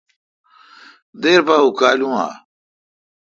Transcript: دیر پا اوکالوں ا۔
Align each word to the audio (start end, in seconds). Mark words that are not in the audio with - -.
دیر 1.21 1.39
پا 1.47 1.55
اوکالوں 1.63 2.15
ا۔ 2.27 2.27